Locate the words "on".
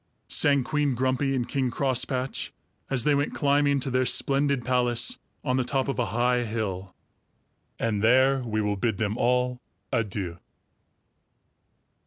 5.43-5.57